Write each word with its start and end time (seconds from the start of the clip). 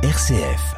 RCF. 0.00 0.76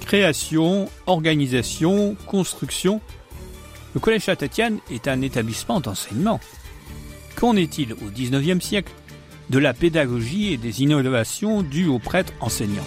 Création, 0.00 0.90
organisation, 1.06 2.16
construction. 2.26 3.00
Le 3.94 4.00
Collège 4.00 4.22
Saint-Étienne 4.22 4.80
est 4.90 5.06
un 5.06 5.22
établissement 5.22 5.78
d'enseignement. 5.78 6.40
Qu'en 7.36 7.54
est-il 7.54 7.92
au 7.92 8.10
XIXe 8.12 8.60
siècle? 8.60 8.92
De 9.50 9.58
la 9.58 9.74
pédagogie 9.74 10.52
et 10.52 10.56
des 10.56 10.82
innovations 10.82 11.62
dues 11.62 11.86
aux 11.86 11.98
prêtres 11.98 12.32
enseignants. 12.40 12.86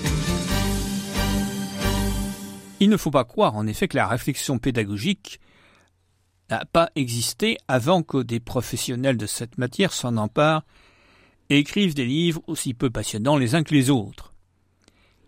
Il 2.79 2.89
ne 2.89 2.97
faut 2.97 3.11
pas 3.11 3.25
croire 3.25 3.55
en 3.55 3.65
effet 3.67 3.87
que 3.87 3.97
la 3.97 4.07
réflexion 4.07 4.59
pédagogique 4.59 5.39
n'a 6.49 6.65
pas 6.65 6.89
existé 6.95 7.57
avant 7.67 8.03
que 8.03 8.21
des 8.21 8.39
professionnels 8.39 9.17
de 9.17 9.25
cette 9.25 9.57
matière 9.57 9.93
s'en 9.93 10.17
emparent 10.17 10.65
et 11.49 11.57
écrivent 11.57 11.95
des 11.95 12.05
livres 12.05 12.41
aussi 12.47 12.73
peu 12.73 12.89
passionnants 12.89 13.37
les 13.37 13.55
uns 13.55 13.63
que 13.63 13.73
les 13.73 13.89
autres. 13.89 14.33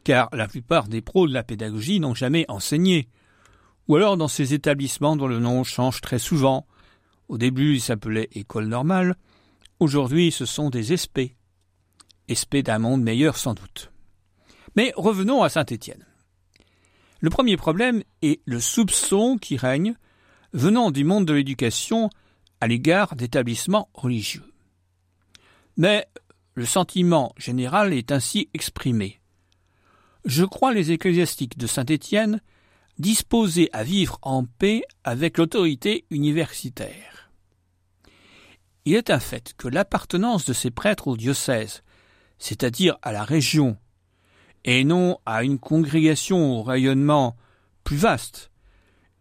Car 0.03 0.29
la 0.31 0.47
plupart 0.47 0.87
des 0.87 1.01
pros 1.01 1.27
de 1.27 1.33
la 1.33 1.43
pédagogie 1.43 1.99
n'ont 1.99 2.15
jamais 2.15 2.45
enseigné, 2.47 3.09
ou 3.87 3.95
alors 3.95 4.17
dans 4.17 4.27
ces 4.27 4.53
établissements 4.53 5.15
dont 5.15 5.27
le 5.27 5.39
nom 5.39 5.63
change 5.63 6.01
très 6.01 6.19
souvent. 6.19 6.67
Au 7.27 7.37
début, 7.37 7.75
ils 7.75 7.81
s'appelaient 7.81 8.29
école 8.33 8.67
normale, 8.67 9.15
aujourd'hui 9.79 10.31
ce 10.31 10.45
sont 10.45 10.69
des 10.69 10.95
SP. 10.95 11.35
SP 12.31 12.57
d'un 12.57 12.79
monde 12.79 13.01
meilleur 13.01 13.37
sans 13.37 13.53
doute. 13.53 13.91
Mais 14.75 14.93
revenons 14.95 15.41
à 15.41 15.49
Saint-Étienne. 15.49 16.05
Le 17.21 17.29
premier 17.29 17.57
problème 17.57 18.03
est 18.21 18.41
le 18.45 18.59
soupçon 18.59 19.37
qui 19.37 19.57
règne 19.57 19.95
venant 20.53 20.91
du 20.91 21.03
monde 21.03 21.25
de 21.25 21.33
l'éducation 21.33 22.09
à 22.61 22.67
l'égard 22.67 23.15
d'établissements 23.15 23.89
religieux. 23.93 24.43
Mais 25.75 26.07
le 26.53 26.65
sentiment 26.65 27.33
général 27.37 27.93
est 27.93 28.11
ainsi 28.11 28.49
exprimé. 28.53 29.19
Je 30.25 30.43
crois 30.43 30.73
les 30.73 30.91
ecclésiastiques 30.91 31.57
de 31.57 31.67
Saint-Étienne 31.67 32.41
disposés 32.97 33.69
à 33.71 33.83
vivre 33.83 34.19
en 34.21 34.43
paix 34.43 34.83
avec 35.03 35.37
l'autorité 35.37 36.05
universitaire. 36.09 37.18
Il 38.89 38.95
est 38.95 39.11
un 39.11 39.19
fait 39.19 39.53
que 39.55 39.67
l'appartenance 39.67 40.45
de 40.45 40.53
ces 40.53 40.71
prêtres 40.71 41.09
au 41.09 41.15
diocèse, 41.15 41.83
c'est-à-dire 42.39 42.97
à 43.03 43.11
la 43.11 43.23
région, 43.23 43.77
et 44.63 44.83
non 44.83 45.19
à 45.27 45.43
une 45.43 45.59
congrégation 45.59 46.57
au 46.57 46.63
rayonnement 46.63 47.37
plus 47.83 47.97
vaste, 47.97 48.49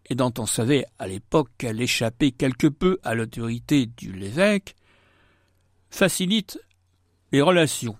et 0.07 0.15
dont 0.15 0.33
on 0.39 0.47
savait 0.47 0.87
à 0.99 1.07
l'époque 1.07 1.51
qu'elle 1.59 1.83
échappait 1.83 2.31
quelque 2.31 2.67
peu 2.67 2.99
à 3.03 3.15
l'autorité 3.15 3.85
du 3.85 4.11
l'évêque, 4.11 4.75
facilite 5.91 6.59
les 7.31 7.43
relations. 7.43 7.99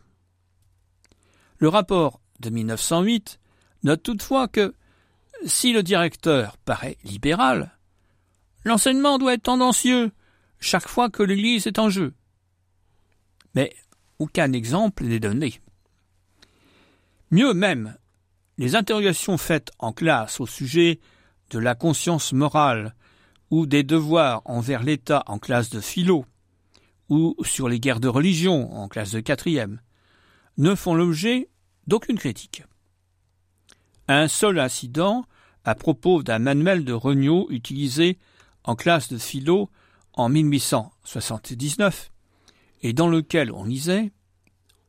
Le 1.59 1.69
rapport 1.69 2.23
de 2.41 2.49
1908 2.49 3.39
note 3.83 4.03
toutefois 4.03 4.49
que 4.49 4.73
si 5.45 5.75
le 5.75 5.83
directeur 5.83 6.57
paraît 6.65 6.97
libéral, 7.05 7.77
l'enseignement 8.65 9.19
doit 9.19 9.35
être 9.35 9.43
tendancieux 9.43 10.13
chaque 10.61 10.89
fois 10.89 11.11
que 11.11 11.23
l'Église 11.23 11.67
est 11.67 11.79
en 11.79 11.91
jeu. 11.91 12.15
Mais 13.55 13.75
aucun 14.19 14.53
exemple 14.53 15.05
n'est 15.05 15.21
donné. 15.21 15.61
Mieux 17.31 17.55
même, 17.55 17.97
les 18.57 18.75
interrogations 18.75 19.39
faites 19.39 19.71
en 19.79 19.93
classe 19.93 20.41
au 20.41 20.47
sujet 20.47 21.01
de 21.51 21.59
la 21.59 21.75
conscience 21.75 22.33
morale 22.33 22.95
ou 23.51 23.67
des 23.67 23.83
devoirs 23.83 24.43
envers 24.45 24.83
l'État 24.83 25.23
en 25.27 25.39
classe 25.39 25.71
de 25.71 25.81
philo, 25.81 26.27
ou 27.09 27.35
sur 27.43 27.69
les 27.69 27.81
guerres 27.81 28.01
de 28.01 28.09
religion 28.09 28.73
en 28.75 28.89
classe 28.89 29.13
de 29.13 29.21
quatrième, 29.21 29.81
ne 30.59 30.75
font 30.75 30.95
l'objet 30.95 31.49
d'aucune 31.87 32.19
critique. 32.19 32.65
Un 34.09 34.29
seul 34.29 34.59
incident 34.59 35.25
à 35.65 35.75
propos 35.75 36.23
d'un 36.23 36.39
manuel 36.39 36.85
de 36.85 36.93
Regnault 36.93 37.47
utilisé 37.51 38.19
en 38.65 38.75
classe 38.75 39.09
de 39.09 39.19
philo 39.19 39.71
en 40.19 40.29
1879 40.29 42.11
et 42.83 42.93
dans 42.93 43.09
lequel 43.09 43.51
on 43.51 43.65
lisait 43.65 44.13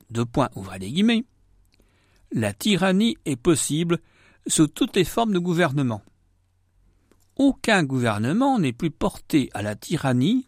deux 0.09 0.25
points 0.25 0.49
ouvrez 0.55 0.79
les 0.79 0.91
guillemets 0.91 1.23
la 2.31 2.53
tyrannie 2.53 3.17
est 3.25 3.35
possible 3.35 3.99
sous 4.47 4.67
toutes 4.67 4.95
les 4.95 5.03
formes 5.03 5.33
de 5.33 5.39
gouvernement. 5.39 6.01
Aucun 7.37 7.83
gouvernement 7.83 8.59
n'est 8.59 8.73
plus 8.73 8.91
porté 8.91 9.49
à 9.53 9.61
la 9.61 9.75
tyrannie, 9.75 10.47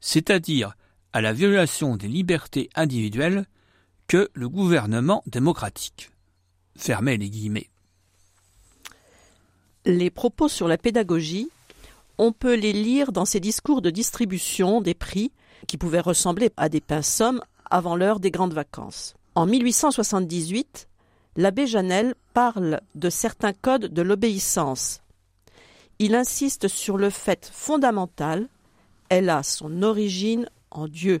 c'est-à-dire 0.00 0.74
à 1.12 1.20
la 1.20 1.32
violation 1.32 1.96
des 1.96 2.08
libertés 2.08 2.68
individuelles 2.74 3.46
que 4.06 4.28
le 4.34 4.48
gouvernement 4.48 5.22
démocratique. 5.26 6.10
Fermez 6.76 7.16
les 7.16 7.30
guillemets. 7.30 7.70
Les 9.84 10.10
propos 10.10 10.48
sur 10.48 10.68
la 10.68 10.76
pédagogie, 10.76 11.50
on 12.18 12.32
peut 12.32 12.54
les 12.54 12.72
lire 12.72 13.12
dans 13.12 13.24
ces 13.24 13.40
discours 13.40 13.80
de 13.80 13.90
distribution 13.90 14.80
des 14.80 14.94
prix 14.94 15.32
qui 15.66 15.78
pouvaient 15.78 16.00
ressembler 16.00 16.50
à 16.56 16.68
des 16.68 16.80
pinces 16.80 17.22
avant 17.70 17.96
l'heure 17.96 18.20
des 18.20 18.30
grandes 18.30 18.54
vacances. 18.54 19.14
En 19.34 19.46
1878, 19.46 20.88
l'abbé 21.36 21.66
Janel 21.66 22.14
parle 22.34 22.80
de 22.94 23.10
certains 23.10 23.52
codes 23.52 23.86
de 23.86 24.02
l'obéissance. 24.02 25.00
Il 26.00 26.14
insiste 26.14 26.68
sur 26.68 26.96
le 26.96 27.10
fait 27.10 27.50
fondamental, 27.52 28.48
elle 29.08 29.30
a 29.30 29.42
son 29.42 29.82
origine 29.82 30.48
en 30.70 30.88
Dieu. 30.88 31.20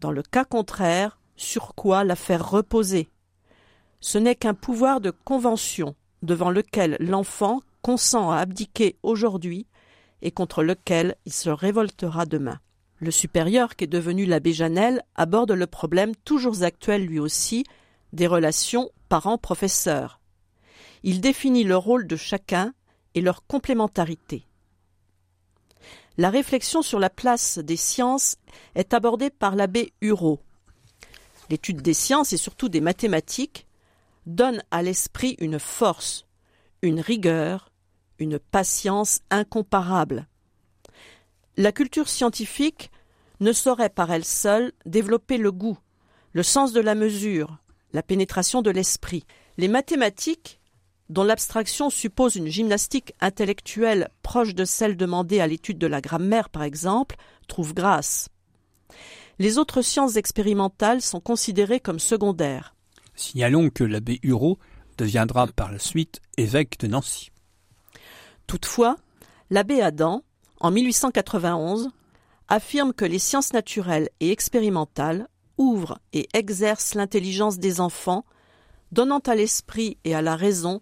Dans 0.00 0.10
le 0.10 0.22
cas 0.22 0.44
contraire, 0.44 1.18
sur 1.36 1.74
quoi 1.74 2.04
la 2.04 2.16
faire 2.16 2.48
reposer? 2.48 3.08
Ce 4.00 4.18
n'est 4.18 4.34
qu'un 4.34 4.54
pouvoir 4.54 5.00
de 5.00 5.10
convention 5.10 5.94
devant 6.22 6.50
lequel 6.50 6.96
l'enfant 7.00 7.60
consent 7.82 8.30
à 8.30 8.38
abdiquer 8.38 8.96
aujourd'hui 9.02 9.66
et 10.24 10.32
contre 10.32 10.64
lequel 10.64 11.14
il 11.24 11.32
se 11.32 11.50
révoltera 11.50 12.26
demain. 12.26 12.58
Le 12.98 13.12
supérieur 13.12 13.76
qu'est 13.76 13.86
devenu 13.86 14.26
l'abbé 14.26 14.52
Janel 14.52 15.02
aborde 15.14 15.52
le 15.52 15.68
problème 15.68 16.16
toujours 16.24 16.64
actuel 16.64 17.04
lui 17.04 17.20
aussi 17.20 17.62
des 18.12 18.26
relations 18.26 18.90
parents-professeurs. 19.08 20.20
Il 21.04 21.20
définit 21.20 21.62
le 21.62 21.76
rôle 21.76 22.08
de 22.08 22.16
chacun 22.16 22.74
et 23.14 23.20
leur 23.20 23.46
complémentarité. 23.46 24.44
La 26.18 26.30
réflexion 26.30 26.82
sur 26.82 26.98
la 26.98 27.10
place 27.10 27.58
des 27.58 27.76
sciences 27.76 28.36
est 28.74 28.92
abordée 28.94 29.30
par 29.30 29.54
l'abbé 29.54 29.92
Hureau 30.00 30.40
l'étude 31.50 31.82
des 31.82 31.94
sciences 31.94 32.32
et 32.32 32.36
surtout 32.36 32.68
des 32.68 32.80
mathématiques 32.80 33.66
donne 34.26 34.62
à 34.70 34.82
l'esprit 34.82 35.36
une 35.38 35.58
force, 35.58 36.26
une 36.82 37.00
rigueur, 37.00 37.70
une 38.18 38.38
patience 38.38 39.20
incomparable. 39.30 40.26
La 41.56 41.72
culture 41.72 42.08
scientifique 42.08 42.90
ne 43.40 43.52
saurait 43.52 43.90
par 43.90 44.12
elle 44.12 44.24
seule 44.24 44.72
développer 44.86 45.38
le 45.38 45.52
goût, 45.52 45.78
le 46.32 46.42
sens 46.42 46.72
de 46.72 46.80
la 46.80 46.94
mesure, 46.94 47.58
la 47.92 48.02
pénétration 48.02 48.62
de 48.62 48.70
l'esprit. 48.70 49.24
Les 49.56 49.68
mathématiques, 49.68 50.60
dont 51.10 51.22
l'abstraction 51.22 51.90
suppose 51.90 52.36
une 52.36 52.48
gymnastique 52.48 53.14
intellectuelle 53.20 54.08
proche 54.22 54.54
de 54.54 54.64
celle 54.64 54.96
demandée 54.96 55.40
à 55.40 55.46
l'étude 55.46 55.78
de 55.78 55.86
la 55.86 56.00
grammaire 56.00 56.48
par 56.48 56.62
exemple, 56.62 57.16
trouvent 57.46 57.74
grâce. 57.74 58.28
Les 59.38 59.58
autres 59.58 59.82
sciences 59.82 60.16
expérimentales 60.16 61.02
sont 61.02 61.20
considérées 61.20 61.80
comme 61.80 61.98
secondaires. 61.98 62.74
Signalons 63.14 63.70
que 63.70 63.84
l'abbé 63.84 64.18
Hureau 64.22 64.58
deviendra 64.98 65.46
par 65.48 65.72
la 65.72 65.78
suite 65.78 66.20
évêque 66.36 66.78
de 66.80 66.86
Nancy. 66.88 67.30
Toutefois, 68.46 68.96
l'abbé 69.50 69.80
Adam, 69.80 70.22
en 70.60 70.70
1891, 70.70 71.90
affirme 72.48 72.92
que 72.92 73.04
les 73.04 73.18
sciences 73.18 73.52
naturelles 73.52 74.08
et 74.20 74.30
expérimentales 74.30 75.28
ouvrent 75.58 75.98
et 76.12 76.28
exercent 76.34 76.94
l'intelligence 76.94 77.58
des 77.58 77.80
enfants, 77.80 78.24
donnant 78.92 79.20
à 79.20 79.34
l'esprit 79.34 79.98
et 80.04 80.14
à 80.14 80.22
la 80.22 80.36
raison 80.36 80.80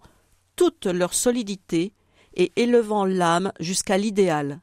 toute 0.57 0.87
leur 0.87 1.15
solidité 1.15 1.93
et 2.35 2.53
élevant 2.57 3.05
l'âme 3.05 3.53
jusqu'à 3.61 3.99
l'idéal. 3.99 4.61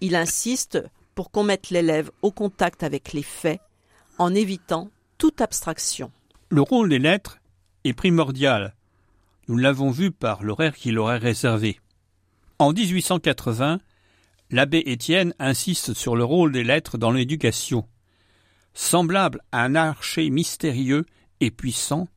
Il 0.00 0.14
insiste 0.14 0.82
pour 1.14 1.30
qu'on 1.30 1.44
mette 1.44 1.70
l'élève 1.70 2.10
au 2.22 2.30
contact 2.30 2.82
avec 2.82 3.12
les 3.12 3.22
faits, 3.22 3.60
en 4.18 4.34
évitant 4.34 4.90
toute 5.18 5.40
abstraction. 5.40 6.10
Le 6.48 6.62
rôle 6.62 6.88
des 6.88 6.98
lettres 6.98 7.38
est 7.84 7.94
primordial. 7.94 8.74
Nous 9.48 9.56
l'avons 9.56 9.90
vu 9.90 10.10
par 10.10 10.42
l'horaire 10.42 10.74
qu'il 10.74 10.98
aurait 10.98 11.18
réservé. 11.18 11.80
En 12.58 12.72
1880, 12.72 13.80
l'abbé 14.50 14.82
Étienne 14.86 15.34
insiste 15.38 15.92
sur 15.92 16.16
le 16.16 16.24
rôle 16.24 16.52
des 16.52 16.64
lettres 16.64 16.96
dans 16.96 17.10
l'éducation. 17.10 17.86
Semblable 18.72 19.42
à 19.52 19.62
un 19.62 19.74
archer 19.74 20.30
mystérieux 20.30 21.04
et 21.40 21.50
puissant, 21.50 22.08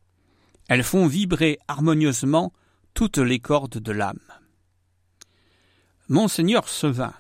Elles 0.70 0.84
font 0.84 1.08
vibrer 1.08 1.58
harmonieusement 1.68 2.54
toutes 2.94 3.18
les 3.18 3.40
cordes 3.40 3.80
de 3.80 3.92
l'âme. 3.92 4.20
Monseigneur 6.10 6.70
Sevin, 6.70 7.14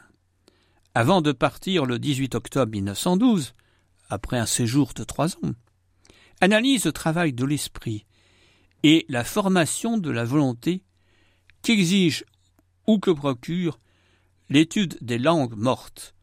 avant 0.93 1.21
de 1.21 1.31
partir 1.31 1.85
le 1.85 1.97
18 1.97 2.35
octobre 2.35 2.71
1912, 2.71 3.55
après 4.07 4.37
un 4.37 4.45
séjour 4.45 4.93
de 4.93 5.03
trois 5.03 5.35
ans, 5.37 5.55
analyse 6.41 6.85
le 6.85 6.91
travail 6.91 7.33
de 7.33 7.43
l'esprit 7.43 8.05
et 8.83 9.05
la 9.09 9.23
formation 9.23 9.97
de 9.97 10.11
la 10.11 10.25
volonté 10.25 10.83
qu'exige 11.63 12.23
ou 12.89 12.97
que 12.97 13.11
procure 13.11 13.79
l'étude 14.49 14.97
des 14.99 15.19
langues 15.19 15.55
mortes, 15.55 16.15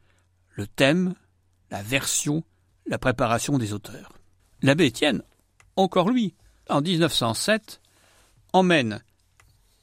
le 0.51 0.67
thème, 0.67 1.15
la 1.71 1.81
version, 1.81 2.43
la 2.87 2.99
préparation 2.99 3.57
des 3.57 3.73
auteurs. 3.73 4.19
L'abbé 4.63 4.87
Étienne, 4.87 5.23
encore 5.77 6.11
lui, 6.11 6.35
en 6.69 6.81
1907, 6.81 7.81
emmène, 8.53 9.01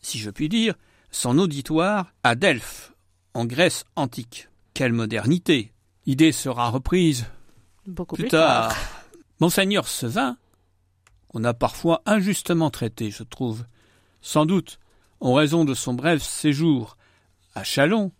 si 0.01 0.19
je 0.19 0.29
puis 0.29 0.49
dire, 0.49 0.75
son 1.09 1.39
auditoire 1.39 2.11
à 2.21 2.35
Delphes, 2.35 2.91
en 3.33 3.45
Grèce 3.45 3.85
antique. 3.95 4.49
Quelle 4.73 4.91
modernité 4.91 5.71
L'idée 6.05 6.33
sera 6.33 6.69
reprise 6.69 7.27
Beaucoup 7.87 8.17
plus, 8.17 8.27
tard. 8.27 8.75
Monseigneur 9.39 9.87
Sevin, 9.87 10.35
qu'on 11.29 11.45
a 11.45 11.53
parfois 11.53 12.01
injustement 12.05 12.71
traité, 12.71 13.09
je 13.09 13.23
trouve, 13.23 13.63
sans 14.21 14.45
doute 14.45 14.79
en 15.23 15.33
raison 15.33 15.63
de 15.63 15.73
son 15.73 15.93
bref 15.93 16.21
séjour 16.21 16.97
à 17.55 17.63
Chalon, 17.63 18.11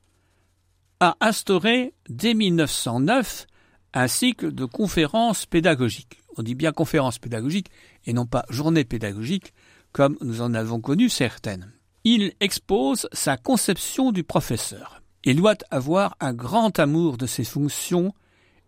a 1.01 1.17
instauré 1.19 1.93
dès 2.07 2.33
1909 2.33 3.45
un 3.93 4.07
cycle 4.07 4.53
de 4.53 4.63
conférences 4.63 5.45
pédagogiques. 5.45 6.21
On 6.37 6.43
dit 6.43 6.55
bien 6.55 6.71
conférences 6.71 7.19
pédagogiques 7.19 7.69
et 8.05 8.13
non 8.13 8.25
pas 8.25 8.45
journées 8.49 8.85
pédagogiques 8.85 9.53
comme 9.91 10.17
nous 10.21 10.41
en 10.41 10.53
avons 10.53 10.79
connu 10.79 11.09
certaines. 11.09 11.73
Il 12.05 12.35
expose 12.39 13.09
sa 13.11 13.35
conception 13.35 14.13
du 14.13 14.23
professeur. 14.23 15.01
Il 15.25 15.35
doit 15.35 15.57
avoir 15.71 16.15
un 16.21 16.33
grand 16.33 16.79
amour 16.79 17.17
de 17.17 17.25
ses 17.25 17.43
fonctions 17.43 18.13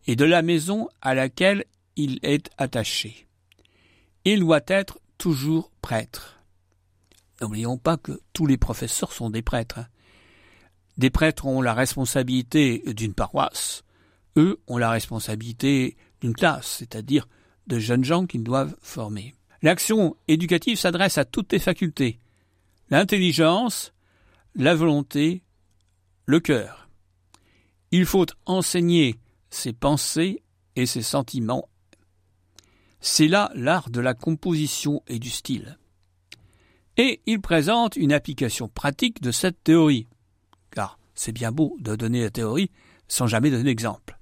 et 0.08 0.18
de 0.18 0.26
la 0.26 0.42
maison 0.42 0.90
à 1.02 1.16
laquelle 1.16 1.64
il 1.96 2.20
est 2.22 2.50
attaché. 2.58 3.28
Il 4.26 4.42
doit 4.42 4.64
être 4.68 5.00
toujours 5.18 5.72
prêtre. 5.82 6.35
N'oublions 7.42 7.78
pas 7.78 7.98
que 7.98 8.20
tous 8.34 8.46
les 8.46 8.58
professeurs 8.58 9.12
sont 9.12 9.30
des 9.30 9.42
prêtres. 9.42 9.82
Des 10.98 11.10
prêtres 11.10 11.46
ont 11.46 11.62
la 11.62 11.74
responsabilité 11.74 12.84
d'une 12.88 13.14
paroisse, 13.14 13.84
eux 14.38 14.62
ont 14.68 14.78
la 14.78 14.90
responsabilité 14.90 15.98
d'une 16.22 16.34
classe, 16.34 16.78
c'est-à-dire 16.80 17.28
de 17.68 17.80
jeunes 17.80 18.06
gens 18.06 18.26
qu'ils 18.26 18.44
doivent 18.44 18.76
former. 18.82 19.34
L'action 19.62 20.16
éducative 20.28 20.78
s'adresse 20.78 21.18
à 21.18 21.26
toutes 21.26 21.52
les 21.52 21.60
facultés 21.60 22.20
l'intelligence, 22.90 23.94
la 24.56 24.76
volonté, 24.76 25.44
le 26.26 26.40
cœur. 26.40 26.90
Il 27.92 28.06
faut 28.06 28.26
enseigner 28.46 29.20
ses 29.50 29.74
pensées 29.74 30.44
et 30.76 30.86
ses 30.86 31.02
sentiments. 31.02 31.70
C'est 33.00 33.28
là 33.28 33.52
l'art 33.56 33.90
de 33.90 34.02
la 34.02 34.14
composition 34.14 35.04
et 35.08 35.20
du 35.20 35.30
style. 35.30 35.78
Et 36.98 37.22
il 37.26 37.42
présente 37.42 37.96
une 37.96 38.14
application 38.14 38.68
pratique 38.70 39.22
de 39.22 39.32
cette 39.32 39.64
théorie, 39.64 40.08
car 40.72 40.98
c'est 41.14 41.34
bien 41.34 41.52
beau 41.52 41.76
de 41.80 41.96
donner 41.96 42.22
la 42.22 42.30
théorie 42.30 42.72
sans 43.08 43.28
jamais 43.28 43.52
donner 43.52 43.64
d'exemple. 43.64 44.18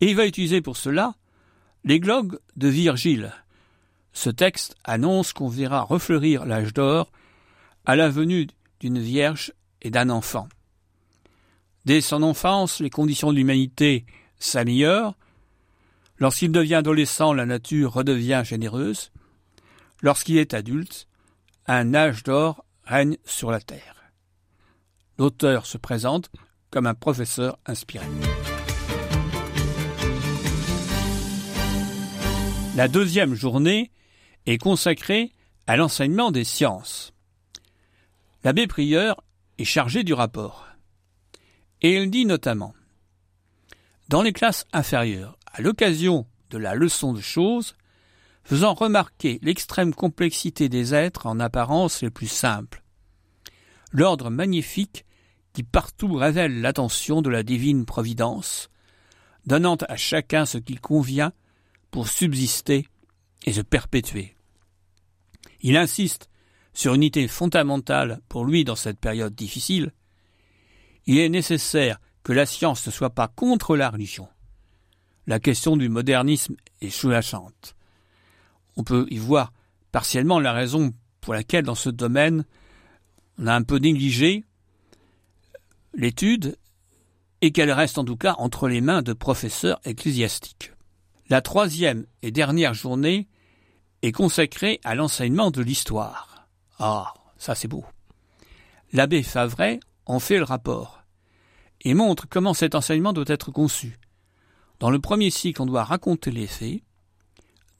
Et 0.00 0.10
il 0.10 0.16
va 0.16 0.26
utiliser 0.26 0.60
pour 0.60 0.76
cela 0.76 1.14
l'églogue 1.84 2.38
de 2.56 2.68
Virgile. 2.68 3.32
Ce 4.12 4.30
texte 4.30 4.74
annonce 4.84 5.32
qu'on 5.32 5.48
verra 5.48 5.82
refleurir 5.82 6.44
l'âge 6.44 6.74
d'or 6.74 7.10
à 7.86 7.96
la 7.96 8.08
venue 8.08 8.48
d'une 8.80 8.98
vierge 8.98 9.52
et 9.82 9.90
d'un 9.90 10.10
enfant. 10.10 10.48
Dès 11.86 12.00
son 12.00 12.22
enfance, 12.22 12.80
les 12.80 12.90
conditions 12.90 13.32
de 13.32 13.36
l'humanité 13.36 14.04
s'améliorent. 14.38 15.16
Lorsqu'il 16.18 16.52
devient 16.52 16.74
adolescent, 16.76 17.32
la 17.32 17.46
nature 17.46 17.92
redevient 17.92 18.42
généreuse. 18.44 19.10
Lorsqu'il 20.02 20.36
est 20.36 20.52
adulte, 20.52 21.08
un 21.72 21.94
âge 21.94 22.24
d'or 22.24 22.64
règne 22.84 23.16
sur 23.24 23.52
la 23.52 23.60
terre. 23.60 23.94
L'auteur 25.18 25.66
se 25.66 25.78
présente 25.78 26.28
comme 26.70 26.86
un 26.86 26.94
professeur 26.94 27.58
inspiré. 27.64 28.06
La 32.74 32.88
deuxième 32.88 33.34
journée 33.34 33.92
est 34.46 34.58
consacrée 34.58 35.32
à 35.68 35.76
l'enseignement 35.76 36.32
des 36.32 36.42
sciences. 36.42 37.12
L'abbé 38.42 38.66
prieur 38.66 39.22
est 39.58 39.64
chargé 39.64 40.02
du 40.02 40.12
rapport. 40.12 40.66
Et 41.82 41.94
il 41.94 42.10
dit 42.10 42.26
notamment 42.26 42.74
Dans 44.08 44.22
les 44.22 44.32
classes 44.32 44.66
inférieures, 44.72 45.38
à 45.52 45.62
l'occasion 45.62 46.26
de 46.50 46.58
la 46.58 46.74
leçon 46.74 47.12
de 47.12 47.20
choses, 47.20 47.76
faisant 48.50 48.74
remarquer 48.74 49.38
l'extrême 49.42 49.94
complexité 49.94 50.68
des 50.68 50.92
êtres 50.92 51.26
en 51.26 51.38
apparence 51.38 52.02
les 52.02 52.10
plus 52.10 52.26
simples, 52.26 52.82
l'ordre 53.92 54.28
magnifique 54.28 55.04
qui 55.52 55.62
partout 55.62 56.14
révèle 56.14 56.60
l'attention 56.60 57.22
de 57.22 57.30
la 57.30 57.44
divine 57.44 57.84
providence, 57.84 58.68
donnant 59.46 59.76
à 59.76 59.94
chacun 59.94 60.46
ce 60.46 60.58
qu'il 60.58 60.80
convient 60.80 61.32
pour 61.92 62.08
subsister 62.08 62.88
et 63.46 63.52
se 63.52 63.60
perpétuer. 63.60 64.34
Il 65.60 65.76
insiste 65.76 66.28
sur 66.72 66.94
une 66.94 67.04
idée 67.04 67.28
fondamentale 67.28 68.20
pour 68.28 68.44
lui 68.44 68.64
dans 68.64 68.74
cette 68.74 68.98
période 68.98 69.32
difficile, 69.32 69.92
il 71.06 71.18
est 71.18 71.28
nécessaire 71.28 72.00
que 72.24 72.32
la 72.32 72.46
science 72.46 72.84
ne 72.84 72.90
soit 72.90 73.10
pas 73.10 73.28
contre 73.28 73.76
la 73.76 73.90
religion. 73.90 74.26
La 75.28 75.38
question 75.38 75.76
du 75.76 75.88
modernisme 75.88 76.56
est 76.80 76.90
soulagante. 76.90 77.76
On 78.80 78.82
peut 78.82 79.06
y 79.10 79.18
voir 79.18 79.52
partiellement 79.92 80.40
la 80.40 80.54
raison 80.54 80.94
pour 81.20 81.34
laquelle 81.34 81.64
dans 81.64 81.74
ce 81.74 81.90
domaine 81.90 82.46
on 83.36 83.46
a 83.46 83.54
un 83.54 83.62
peu 83.62 83.76
négligé 83.76 84.42
l'étude 85.92 86.56
et 87.42 87.52
qu'elle 87.52 87.72
reste 87.72 87.98
en 87.98 88.06
tout 88.06 88.16
cas 88.16 88.36
entre 88.38 88.68
les 88.68 88.80
mains 88.80 89.02
de 89.02 89.12
professeurs 89.12 89.80
ecclésiastiques. 89.84 90.72
La 91.28 91.42
troisième 91.42 92.06
et 92.22 92.30
dernière 92.30 92.72
journée 92.72 93.28
est 94.00 94.12
consacrée 94.12 94.80
à 94.82 94.94
l'enseignement 94.94 95.50
de 95.50 95.60
l'histoire. 95.60 96.48
Ah, 96.78 97.12
ça 97.36 97.54
c'est 97.54 97.68
beau. 97.68 97.84
L'abbé 98.94 99.22
Favret 99.22 99.78
en 100.06 100.20
fait 100.20 100.38
le 100.38 100.44
rapport 100.44 101.02
et 101.82 101.92
montre 101.92 102.26
comment 102.30 102.54
cet 102.54 102.74
enseignement 102.74 103.12
doit 103.12 103.24
être 103.26 103.50
conçu. 103.50 103.98
Dans 104.78 104.88
le 104.88 105.00
premier 105.00 105.28
cycle, 105.28 105.60
on 105.60 105.66
doit 105.66 105.84
raconter 105.84 106.30
les 106.30 106.46
faits. 106.46 106.80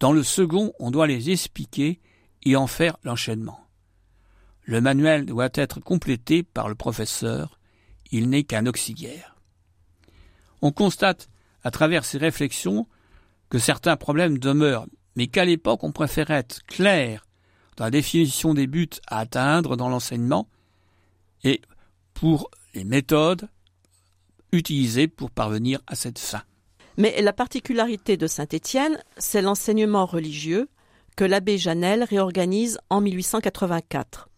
Dans 0.01 0.13
le 0.13 0.23
second, 0.23 0.73
on 0.81 0.91
doit 0.91 1.07
les 1.07 1.31
expliquer 1.31 2.01
et 2.43 2.57
en 2.57 2.67
faire 2.67 2.97
l'enchaînement. 3.05 3.61
Le 4.63 4.81
manuel 4.81 5.27
doit 5.27 5.51
être 5.53 5.79
complété 5.79 6.43
par 6.43 6.69
le 6.71 6.75
professeur. 6.75 7.59
Il 8.11 8.31
n'est 8.31 8.45
qu'un 8.45 8.67
auxiliaire. 8.67 9.37
On 10.63 10.73
constate, 10.73 11.29
à 11.63 11.71
travers 11.71 12.07
ces 12.07 12.17
réflexions, 12.17 12.87
que 13.51 13.59
certains 13.59 13.97
problèmes 13.97 14.39
demeurent, 14.39 14.87
mais 15.17 15.27
qu'à 15.27 15.45
l'époque 15.45 15.85
on 15.85 15.93
préférait 15.93 16.35
être 16.35 16.65
clair 16.65 17.27
dans 17.77 17.85
la 17.85 17.91
définition 17.91 18.55
des 18.55 18.67
buts 18.67 18.89
à 19.07 19.19
atteindre 19.19 19.77
dans 19.77 19.89
l'enseignement 19.89 20.49
et 21.45 21.61
pour 22.15 22.51
les 22.75 22.85
méthodes 22.85 23.49
utilisées 24.53 25.09
pour 25.09 25.31
parvenir 25.31 25.81
à 25.87 25.95
cette 25.95 26.19
fin. 26.19 26.43
Mais 27.01 27.23
la 27.23 27.33
particularité 27.33 28.19
de 28.19 28.27
Saint-Étienne, 28.27 29.03
c'est 29.17 29.41
l'enseignement 29.41 30.05
religieux 30.05 30.69
que 31.17 31.25
l'abbé 31.25 31.57
Janel 31.57 32.05
réorganise 32.05 32.79
en 32.91 33.01
1884. 33.01 34.29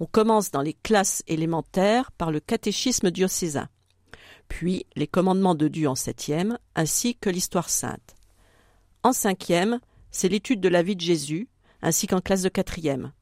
On 0.00 0.04
commence 0.04 0.50
dans 0.50 0.60
les 0.60 0.74
classes 0.74 1.22
élémentaires 1.26 2.12
par 2.12 2.30
le 2.30 2.40
catéchisme 2.40 3.10
diocésain, 3.10 3.70
puis 4.46 4.84
les 4.94 5.06
commandements 5.06 5.54
de 5.54 5.68
Dieu 5.68 5.88
en 5.88 5.94
septième, 5.94 6.58
ainsi 6.74 7.16
que 7.16 7.30
l'histoire 7.30 7.70
sainte. 7.70 8.14
En 9.02 9.14
cinquième, 9.14 9.80
c'est 10.10 10.28
l'étude 10.28 10.60
de 10.60 10.68
la 10.68 10.82
vie 10.82 10.96
de 10.96 11.00
Jésus, 11.00 11.48
ainsi 11.80 12.06
qu'en 12.06 12.20
classe 12.20 12.42
de 12.42 12.50
quatrième. 12.50 13.12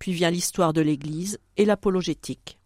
Puis 0.00 0.10
vient 0.12 0.32
l'histoire 0.32 0.72
de 0.72 0.80
l'Église 0.80 1.38
et 1.56 1.64
l'apologétique. 1.64 2.59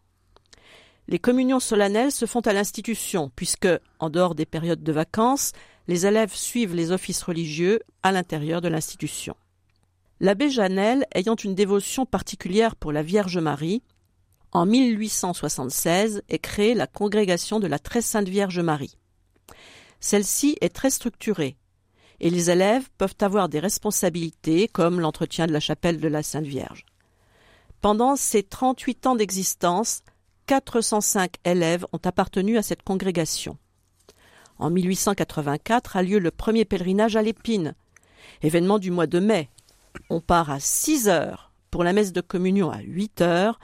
Les 1.08 1.18
communions 1.18 1.60
solennelles 1.60 2.12
se 2.12 2.26
font 2.26 2.40
à 2.40 2.52
l'institution, 2.52 3.30
puisque, 3.36 3.68
en 3.98 4.08
dehors 4.08 4.34
des 4.34 4.46
périodes 4.46 4.82
de 4.82 4.92
vacances, 4.92 5.52
les 5.86 6.06
élèves 6.06 6.34
suivent 6.34 6.74
les 6.74 6.92
offices 6.92 7.22
religieux 7.22 7.80
à 8.02 8.10
l'intérieur 8.10 8.60
de 8.60 8.68
l'institution. 8.68 9.36
L'abbé 10.20 10.48
Janel, 10.48 11.06
ayant 11.14 11.34
une 11.34 11.54
dévotion 11.54 12.06
particulière 12.06 12.76
pour 12.76 12.92
la 12.92 13.02
Vierge 13.02 13.36
Marie, 13.38 13.82
en 14.52 14.64
1876 14.64 16.22
est 16.28 16.38
créée 16.38 16.74
la 16.74 16.86
congrégation 16.86 17.58
de 17.60 17.66
la 17.66 17.80
Très 17.80 18.00
Sainte 18.00 18.28
Vierge 18.28 18.60
Marie. 18.60 18.96
Celle-ci 20.00 20.56
est 20.60 20.74
très 20.74 20.90
structurée. 20.90 21.56
et 22.20 22.30
les 22.30 22.48
élèves 22.48 22.88
peuvent 22.96 23.16
avoir 23.20 23.48
des 23.48 23.58
responsabilités 23.58 24.68
comme 24.68 25.00
l'entretien 25.00 25.46
de 25.46 25.52
la 25.52 25.58
chapelle 25.58 25.98
de 25.98 26.06
la 26.06 26.22
Sainte 26.22 26.46
Vierge. 26.46 26.86
Pendant 27.80 28.14
ces 28.14 28.44
38 28.44 29.06
ans 29.08 29.16
d'existence, 29.16 30.02
405 30.46 31.36
élèves 31.44 31.86
ont 31.92 32.00
appartenu 32.04 32.58
à 32.58 32.62
cette 32.62 32.82
congrégation. 32.82 33.56
En 34.58 34.70
1884 34.70 35.96
a 35.96 36.02
lieu 36.02 36.18
le 36.18 36.30
premier 36.30 36.64
pèlerinage 36.64 37.16
à 37.16 37.22
l'Épine, 37.22 37.74
événement 38.42 38.78
du 38.78 38.90
mois 38.90 39.06
de 39.06 39.20
mai. 39.20 39.48
On 40.10 40.20
part 40.20 40.50
à 40.50 40.60
6 40.60 41.08
heures 41.08 41.52
pour 41.70 41.82
la 41.82 41.92
messe 41.92 42.12
de 42.12 42.20
communion 42.20 42.70
à 42.70 42.80
8 42.80 43.20
heures, 43.20 43.58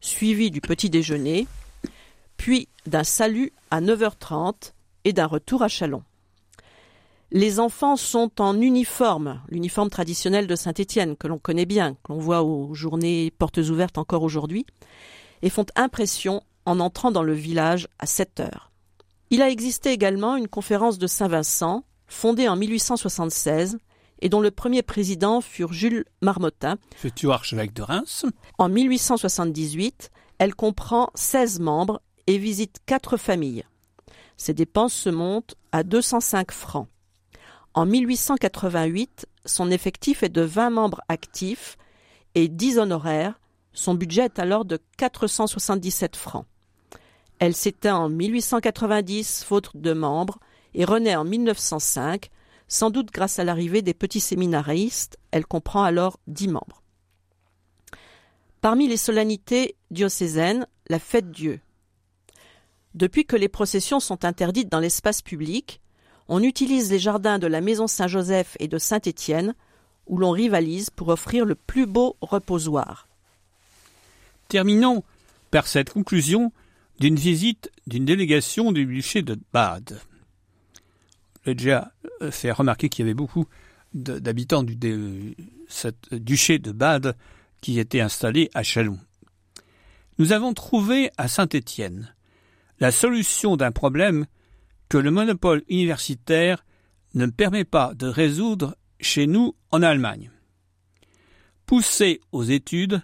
suivi 0.00 0.50
du 0.50 0.60
petit 0.60 0.90
déjeuner, 0.90 1.46
puis 2.36 2.68
d'un 2.86 3.04
salut 3.04 3.52
à 3.70 3.80
9h30 3.80 4.72
et 5.04 5.12
d'un 5.12 5.26
retour 5.26 5.62
à 5.62 5.68
Chalon. 5.68 6.02
Les 7.30 7.60
enfants 7.60 7.96
sont 7.96 8.40
en 8.40 8.58
uniforme, 8.58 9.42
l'uniforme 9.48 9.90
traditionnel 9.90 10.46
de 10.46 10.56
Saint-Étienne, 10.56 11.16
que 11.16 11.26
l'on 11.26 11.38
connaît 11.38 11.66
bien, 11.66 11.94
que 12.02 12.12
l'on 12.12 12.18
voit 12.18 12.42
aux 12.42 12.72
journées 12.72 13.30
portes 13.38 13.58
ouvertes 13.58 13.98
encore 13.98 14.22
aujourd'hui, 14.22 14.64
et 15.42 15.50
font 15.50 15.66
impression 15.76 16.42
en 16.64 16.80
entrant 16.80 17.10
dans 17.10 17.22
le 17.22 17.32
village 17.32 17.88
à 17.98 18.06
7 18.06 18.40
heures. 18.40 18.70
Il 19.30 19.42
a 19.42 19.50
existé 19.50 19.90
également 19.90 20.36
une 20.36 20.48
conférence 20.48 20.98
de 20.98 21.06
Saint-Vincent, 21.06 21.84
fondée 22.06 22.48
en 22.48 22.56
1876, 22.56 23.78
et 24.20 24.28
dont 24.28 24.40
le 24.40 24.50
premier 24.50 24.82
président 24.82 25.40
fut 25.40 25.66
Jules 25.70 26.04
Marmottin. 26.22 26.76
Futur 26.96 27.32
archevêque 27.32 27.72
de 27.72 27.82
Reims? 27.82 28.26
En 28.58 28.68
1878, 28.68 30.10
elle 30.38 30.54
comprend 30.54 31.10
16 31.14 31.60
membres 31.60 32.00
et 32.26 32.38
visite 32.38 32.78
quatre 32.86 33.16
familles. 33.16 33.64
Ses 34.36 34.54
dépenses 34.54 34.94
se 34.94 35.10
montent 35.10 35.56
à 35.72 35.82
205 35.82 36.52
francs. 36.52 36.88
En 37.74 37.86
1888, 37.86 39.26
son 39.44 39.70
effectif 39.70 40.22
est 40.22 40.28
de 40.28 40.42
20 40.42 40.70
membres 40.70 41.00
actifs 41.08 41.76
et 42.34 42.48
10 42.48 42.78
honoraires. 42.78 43.40
Son 43.78 43.94
budget 43.94 44.24
est 44.24 44.40
alors 44.40 44.64
de 44.64 44.80
477 44.96 46.16
francs. 46.16 46.46
Elle 47.38 47.54
s'éteint 47.54 47.94
en 47.94 48.08
1890, 48.08 49.44
faute 49.44 49.70
de 49.76 49.92
membres, 49.92 50.40
et 50.74 50.84
renaît 50.84 51.14
en 51.14 51.22
1905, 51.22 52.28
sans 52.66 52.90
doute 52.90 53.12
grâce 53.12 53.38
à 53.38 53.44
l'arrivée 53.44 53.80
des 53.80 53.94
petits 53.94 54.18
séminaristes. 54.18 55.16
Elle 55.30 55.46
comprend 55.46 55.84
alors 55.84 56.18
10 56.26 56.48
membres. 56.48 56.82
Parmi 58.60 58.88
les 58.88 58.96
solennités 58.96 59.76
diocésaines, 59.92 60.66
la 60.88 60.98
fête 60.98 61.30
Dieu. 61.30 61.60
Depuis 62.94 63.26
que 63.26 63.36
les 63.36 63.48
processions 63.48 64.00
sont 64.00 64.24
interdites 64.24 64.72
dans 64.72 64.80
l'espace 64.80 65.22
public, 65.22 65.80
on 66.26 66.42
utilise 66.42 66.90
les 66.90 66.98
jardins 66.98 67.38
de 67.38 67.46
la 67.46 67.60
maison 67.60 67.86
Saint-Joseph 67.86 68.56
et 68.58 68.66
de 68.66 68.78
Saint-Étienne, 68.78 69.54
où 70.08 70.18
l'on 70.18 70.32
rivalise 70.32 70.90
pour 70.90 71.10
offrir 71.10 71.44
le 71.44 71.54
plus 71.54 71.86
beau 71.86 72.16
reposoir. 72.20 73.07
Terminons 74.48 75.04
par 75.50 75.66
cette 75.66 75.90
conclusion 75.90 76.52
d'une 77.00 77.16
visite 77.16 77.70
d'une 77.86 78.06
délégation 78.06 78.72
du 78.72 78.86
duché 78.86 79.20
de 79.20 79.38
Bade. 79.52 80.00
J'ai 81.44 81.54
déjà 81.54 81.92
euh, 82.22 82.30
fait 82.30 82.50
remarquer 82.50 82.88
qu'il 82.88 83.04
y 83.04 83.08
avait 83.08 83.14
beaucoup 83.14 83.46
d'habitants 83.94 84.62
du 84.62 84.76
duché 86.12 86.58
de 86.58 86.72
Bade 86.72 87.16
qui 87.60 87.78
étaient 87.78 88.00
installés 88.00 88.50
à 88.54 88.62
Chalon. 88.62 88.98
Nous 90.18 90.32
avons 90.32 90.54
trouvé 90.54 91.10
à 91.16 91.28
Saint-Étienne 91.28 92.14
la 92.80 92.90
solution 92.90 93.56
d'un 93.56 93.72
problème 93.72 94.26
que 94.88 94.98
le 94.98 95.10
monopole 95.10 95.62
universitaire 95.68 96.64
ne 97.14 97.26
permet 97.26 97.64
pas 97.64 97.92
de 97.94 98.06
résoudre 98.06 98.76
chez 99.00 99.26
nous 99.26 99.54
en 99.70 99.82
Allemagne. 99.82 100.30
Pousser 101.66 102.20
aux 102.32 102.44
études 102.44 103.02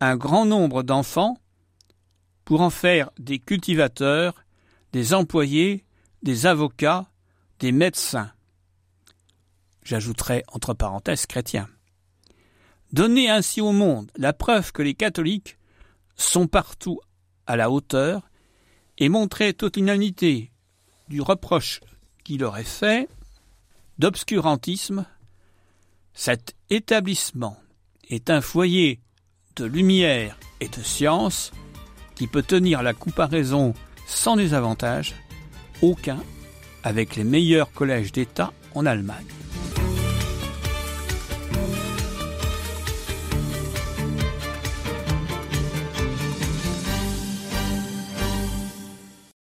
un 0.00 0.16
grand 0.16 0.44
nombre 0.44 0.82
d'enfants 0.82 1.38
pour 2.44 2.60
en 2.60 2.70
faire 2.70 3.10
des 3.18 3.38
cultivateurs, 3.38 4.44
des 4.92 5.14
employés, 5.14 5.84
des 6.22 6.46
avocats, 6.46 7.10
des 7.58 7.72
médecins. 7.72 8.32
J'ajouterai 9.82 10.44
entre 10.48 10.74
parenthèses 10.74 11.26
chrétiens. 11.26 11.68
Donner 12.92 13.30
ainsi 13.30 13.60
au 13.60 13.72
monde 13.72 14.10
la 14.16 14.32
preuve 14.32 14.72
que 14.72 14.82
les 14.82 14.94
catholiques 14.94 15.58
sont 16.14 16.46
partout 16.46 17.00
à 17.46 17.56
la 17.56 17.70
hauteur 17.70 18.28
et 18.98 19.08
montrer 19.08 19.54
toute 19.54 19.76
l'inanité 19.76 20.50
du 21.08 21.20
reproche 21.20 21.80
qui 22.24 22.38
leur 22.38 22.56
est 22.56 22.64
fait 22.64 23.08
d'obscurantisme, 23.98 25.06
cet 26.12 26.54
établissement 26.70 27.58
est 28.08 28.30
un 28.30 28.40
foyer 28.40 29.00
de 29.56 29.64
lumière 29.64 30.38
et 30.60 30.68
de 30.68 30.82
science 30.82 31.52
qui 32.14 32.26
peut 32.26 32.42
tenir 32.42 32.82
la 32.82 32.94
comparaison 32.94 33.74
sans 34.06 34.36
désavantage 34.36 35.14
aucun 35.82 36.18
avec 36.82 37.16
les 37.16 37.24
meilleurs 37.24 37.72
collèges 37.72 38.12
d'État 38.12 38.52
en 38.74 38.86
Allemagne. 38.86 39.26